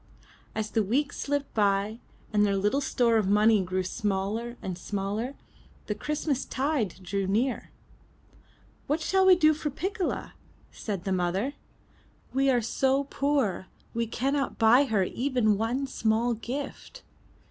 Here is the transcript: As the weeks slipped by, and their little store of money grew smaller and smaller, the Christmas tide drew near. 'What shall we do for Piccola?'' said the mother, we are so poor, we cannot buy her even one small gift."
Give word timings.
As 0.55 0.71
the 0.71 0.81
weeks 0.81 1.19
slipped 1.19 1.53
by, 1.53 1.99
and 2.33 2.43
their 2.43 2.57
little 2.57 2.81
store 2.81 3.17
of 3.17 3.27
money 3.27 3.61
grew 3.61 3.83
smaller 3.83 4.57
and 4.59 4.75
smaller, 4.75 5.35
the 5.85 5.93
Christmas 5.93 6.43
tide 6.43 6.95
drew 7.03 7.27
near. 7.27 7.69
'What 8.87 8.99
shall 8.99 9.27
we 9.27 9.35
do 9.35 9.53
for 9.53 9.69
Piccola?'' 9.69 10.33
said 10.71 11.03
the 11.03 11.11
mother, 11.11 11.53
we 12.33 12.49
are 12.49 12.63
so 12.63 13.03
poor, 13.03 13.67
we 13.93 14.07
cannot 14.07 14.57
buy 14.57 14.85
her 14.85 15.03
even 15.03 15.55
one 15.59 15.85
small 15.85 16.33
gift." 16.33 17.03